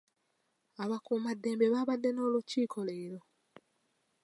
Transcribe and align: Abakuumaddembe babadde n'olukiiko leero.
Abakuumaddembe 0.83 1.65
babadde 1.73 2.09
n'olukiiko 2.13 2.79
leero. 2.87 3.19